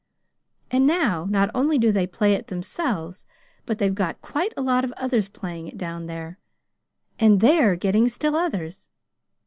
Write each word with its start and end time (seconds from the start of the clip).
And 0.71 0.87
now 0.87 1.27
not 1.29 1.51
only 1.53 1.77
do 1.77 1.91
they 1.91 2.07
play 2.07 2.33
it 2.33 2.47
themselves, 2.47 3.27
but 3.67 3.77
they've 3.77 3.93
got 3.93 4.19
quite 4.19 4.51
a 4.57 4.61
lot 4.63 4.83
of 4.83 4.91
others 4.93 5.29
playing 5.29 5.67
it 5.67 5.77
down 5.77 6.07
there, 6.07 6.39
and 7.19 7.39
THEY'RE 7.39 7.75
getting 7.75 8.09
still 8.09 8.35
others. 8.35 8.89